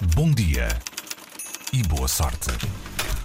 Bom 0.00 0.30
dia 0.30 0.68
e 1.72 1.82
boa 1.82 2.06
sorte. 2.06 2.50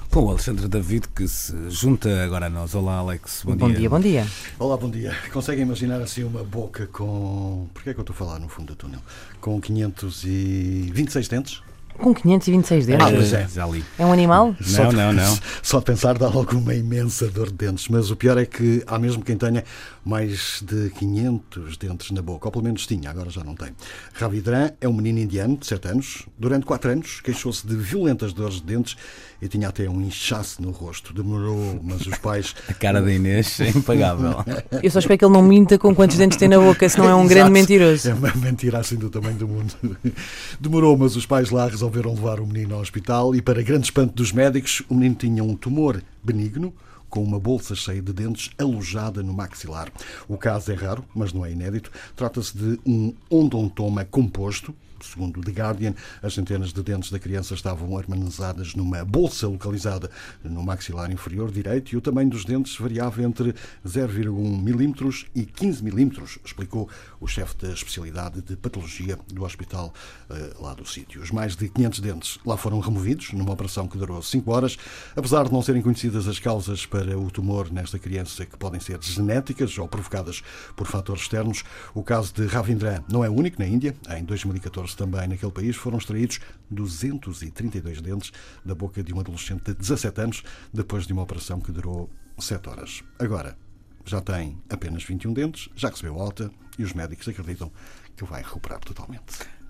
Com 0.10 0.24
o 0.24 0.30
Alexandre 0.32 0.68
David 0.68 1.08
que 1.10 1.28
se 1.28 1.70
junta 1.70 2.24
agora 2.24 2.48
a 2.48 2.50
nós. 2.50 2.74
Olá, 2.74 2.96
Alex. 2.96 3.44
Bom, 3.46 3.56
Bom 3.56 3.72
dia, 3.72 3.88
bom 3.88 4.00
dia. 4.00 4.28
Olá, 4.58 4.76
bom 4.76 4.90
dia. 4.90 5.16
Conseguem 5.32 5.62
imaginar 5.62 6.02
assim 6.02 6.24
uma 6.24 6.44
boca 6.44 6.88
com. 6.88 7.70
Porquê 7.76 7.92
é 7.92 7.94
que 7.94 8.00
eu 8.00 8.02
estou 8.02 8.16
a 8.16 8.18
falar 8.18 8.40
no 8.40 8.50
fundo 8.50 8.70
do 8.70 8.76
túnel? 8.76 9.02
Com 9.40 9.62
526 9.62 11.28
dentes? 11.28 11.62
Com 11.98 12.14
526 12.14 12.86
dedos. 12.86 13.06
Ah, 13.08 13.12
pois 13.12 13.34
é. 13.34 13.48
Já 13.48 13.66
li. 13.68 13.84
É 13.98 14.06
um 14.06 14.12
animal? 14.12 14.56
Só 14.62 14.86
de- 14.90 14.96
não, 14.96 15.14
não. 15.14 15.38
Só 15.62 15.80
de 15.80 15.86
pensar 15.86 16.18
dá 16.18 16.28
logo 16.28 16.58
uma 16.58 16.74
imensa 16.74 17.28
dor 17.30 17.48
de 17.48 17.54
dentes. 17.54 17.88
Mas 17.88 18.12
o 18.12 18.16
pior 18.16 18.38
é 18.38 18.46
que 18.46 18.84
há 18.88 18.98
mesmo 19.00 19.24
quem 19.24 19.38
tenha 19.38 19.64
mais 20.04 20.62
de 20.66 20.90
500 20.92 21.78
dentes 21.78 22.12
na 22.12 22.22
boca. 22.22 22.48
Ou 22.48 22.52
pelo 22.52 22.64
menos 22.66 22.86
tinha, 22.86 23.10
agora 23.10 23.30
já 23.30 23.44
não 23.44 23.56
tem. 23.56 23.70
Ravidran 24.14 24.72
é 24.82 24.88
um 24.88 24.94
menino 24.94 25.20
indiano 25.20 25.56
de 25.56 25.66
7 25.66 25.88
anos. 25.88 26.24
Durante 26.38 26.66
4 26.66 26.92
anos 26.92 27.22
queixou-se 27.22 27.66
de 27.66 27.76
violentas 27.76 28.34
dores 28.34 28.56
de 28.56 28.64
dentes 28.64 28.98
e 29.42 29.48
tinha 29.48 29.70
até 29.70 29.90
um 29.90 30.02
inchaço 30.02 30.62
no 30.62 30.72
rosto. 30.72 31.14
Demorou, 31.14 31.80
mas 31.84 32.06
os 32.06 32.18
pais. 32.18 32.54
A 32.68 32.74
cara 32.74 33.02
da 33.02 33.12
Inês 33.14 33.60
é 33.62 33.70
impagável. 33.70 34.44
Eu 34.82 34.90
só 34.92 35.00
espero 35.00 35.18
que 35.18 35.26
ele 35.26 35.34
não 35.34 35.42
minta 35.44 35.78
com 35.78 35.94
quantos 35.96 36.18
dentes 36.18 36.38
tem 36.38 36.50
na 36.50 36.58
boca, 36.60 36.88
senão 36.90 37.08
é 37.08 37.16
um 37.16 37.22
grande 37.28 37.34
Exato. 37.40 37.52
mentiroso. 37.52 38.10
É 38.10 38.14
uma 38.14 38.34
mentira 38.36 38.80
assim 38.80 38.96
do 38.96 39.10
tamanho 39.10 39.36
do 39.36 39.48
mundo. 39.48 39.74
Demorou, 40.60 40.98
mas 40.98 41.16
os 41.16 41.26
pais 41.26 41.50
lá 41.50 41.68
resolveram 41.68 41.83
levar 42.14 42.40
o 42.40 42.46
menino 42.46 42.76
ao 42.76 42.82
hospital 42.82 43.36
e, 43.36 43.42
para 43.42 43.62
grande 43.62 43.86
espanto 43.86 44.14
dos 44.14 44.32
médicos, 44.32 44.84
o 44.90 44.94
menino 44.94 45.16
tinha 45.16 45.44
um 45.44 45.56
tumor 45.56 46.02
benigno 46.24 46.74
com 47.14 47.24
uma 47.24 47.40
bolsa 47.40 47.76
cheia 47.76 48.02
de 48.02 48.12
dentes 48.12 48.50
alojada 48.58 49.22
no 49.22 49.36
maxilar. 49.36 49.92
O 50.28 50.36
caso 50.36 50.72
é 50.72 50.74
raro, 50.74 51.06
mas 51.14 51.32
não 51.32 51.46
é 51.46 51.52
inédito. 51.52 51.92
Trata-se 52.16 52.58
de 52.58 52.80
um 52.84 53.14
odontoma 53.30 54.04
composto. 54.04 54.74
Segundo 55.04 55.42
The 55.42 55.52
Guardian, 55.52 55.94
as 56.22 56.34
centenas 56.34 56.72
de 56.72 56.82
dentes 56.82 57.12
da 57.12 57.20
criança 57.20 57.54
estavam 57.54 57.98
armazenadas 57.98 58.74
numa 58.74 59.04
bolsa 59.04 59.48
localizada 59.48 60.10
no 60.44 60.64
maxilar 60.64 61.12
inferior 61.12 61.52
direito 61.52 61.94
e 61.94 61.98
o 61.98 62.02
tamanho 62.02 62.30
dos 62.30 62.46
dentes 62.46 62.78
variava 62.78 63.22
entre 63.22 63.54
0,1 63.86 64.64
milímetros 64.64 65.26
e 65.36 65.46
15 65.46 65.84
milímetros, 65.84 66.40
explicou 66.44 66.90
o 67.20 67.28
chefe 67.28 67.56
da 67.58 67.74
especialidade 67.74 68.42
de 68.42 68.56
patologia 68.56 69.20
do 69.28 69.44
hospital 69.44 69.94
eh, 70.30 70.54
lá 70.60 70.74
do 70.74 70.86
sítio. 70.86 71.22
Os 71.22 71.32
mais 71.32 71.56
de 71.56 71.68
500 71.70 72.00
dentes 72.00 72.40
lá 72.46 72.56
foram 72.56 72.80
removidos 72.80 73.34
numa 73.34 73.52
operação 73.52 73.88
que 73.88 73.98
durou 73.98 74.22
5 74.22 74.50
horas. 74.52 74.78
Apesar 75.16 75.46
de 75.46 75.52
não 75.52 75.62
serem 75.62 75.82
conhecidas 75.82 76.28
as 76.28 76.40
causas 76.40 76.86
para 76.86 77.03
o 77.16 77.30
tumor 77.32 77.72
nesta 77.72 78.00
criança, 78.00 78.46
que 78.46 78.58
podem 78.58 78.80
ser 78.80 78.98
genéticas 79.02 79.78
ou 79.78 79.88
provocadas 79.88 80.42
por 80.76 80.88
fatores 80.88 81.24
externos, 81.24 81.64
o 81.94 82.04
caso 82.04 82.34
de 82.34 82.46
Ravindran 82.46 83.04
não 83.12 83.24
é 83.24 83.30
único 83.30 83.60
na 83.60 83.68
Índia. 83.68 83.96
Em 84.18 84.24
2014, 84.24 84.96
também 84.96 85.28
naquele 85.28 85.52
país, 85.52 85.76
foram 85.76 85.98
extraídos 85.98 86.40
232 86.70 88.02
dentes 88.02 88.32
da 88.64 88.76
boca 88.76 89.04
de 89.04 89.14
um 89.14 89.20
adolescente 89.20 89.66
de 89.66 89.74
17 89.74 90.22
anos, 90.22 90.44
depois 90.74 91.06
de 91.06 91.14
uma 91.14 91.22
operação 91.24 91.60
que 91.60 91.72
durou 91.72 92.10
7 92.40 92.70
horas. 92.70 93.04
Agora, 93.20 93.58
já 94.06 94.22
tem 94.22 94.58
apenas 94.70 95.04
21 95.04 95.34
dentes, 95.34 95.70
já 95.76 95.90
recebeu 95.90 96.20
alta 96.20 96.52
e 96.78 96.84
os 96.84 96.94
médicos 96.94 97.28
acreditam 97.28 97.72
que 98.16 98.24
o 98.24 98.28
vai 98.28 98.42
recuperar 98.42 98.80
totalmente. 98.80 99.24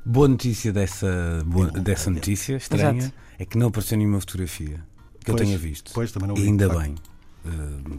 Boa 0.06 0.28
notícia 0.28 0.74
dessa, 0.74 1.44
boa- 1.46 1.72
dessa 1.72 2.10
notícia 2.10 2.58
estranha 2.58 2.98
Exato. 3.04 3.14
é 3.40 3.46
que 3.46 3.58
não 3.58 3.68
apareceu 3.68 3.98
nenhuma 3.98 4.20
fotografia 4.20 4.84
que 5.24 5.32
eu 5.32 5.36
Pois, 5.36 5.48
tenha 5.48 5.58
visto. 5.58 5.92
pois, 5.94 6.12
também 6.12 6.28
não 6.28 6.36
E 6.36 6.42
vi, 6.42 6.48
ainda 6.48 6.68
bem. 6.68 6.96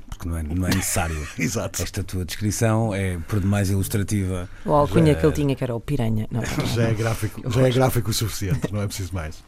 Porque 0.09 0.29
não 0.29 0.37
é, 0.39 0.43
não 0.43 0.67
é 0.67 0.71
necessário. 0.75 1.29
Exato. 1.39 1.83
Esta 1.83 2.03
tua 2.03 2.25
descrição 2.25 2.95
é 2.95 3.19
por 3.29 3.41
demais 3.41 3.69
ilustrativa. 3.71 4.49
O 4.65 4.73
alcunha 4.73 5.13
Já- 5.13 5.21
que 5.21 5.27
ele 5.27 5.33
tinha, 5.35 5.55
que 5.57 5.63
era 5.65 5.75
o 5.75 5.81
piranha. 5.81 6.27
Não, 6.31 6.43
Já 6.75 6.85
é 6.85 6.95
gráfico, 6.95 7.51
já 7.51 7.69
é 7.69 7.71
gráfico 7.71 8.11
o 8.11 8.15
suficiente, 8.15 8.73
não 8.73 8.81
é 8.83 8.87
preciso 8.87 9.15
mais. 9.15 9.43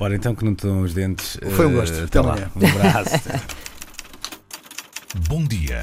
Ora, 0.00 0.16
então 0.16 0.34
que 0.34 0.44
não 0.44 0.52
estão 0.52 0.80
os 0.80 0.92
dentes. 0.92 1.38
Foi 1.54 1.66
um 1.66 1.70
eh, 1.70 1.74
gosto. 1.74 1.94
até 1.94 2.04
Até 2.04 2.20
lá. 2.20 2.32
amanhã. 2.32 2.50
Um 2.56 2.66
abraço. 2.88 3.10
Bom 5.28 5.44
dia 5.44 5.82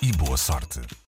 e 0.00 0.12
boa 0.12 0.36
sorte. 0.36 0.80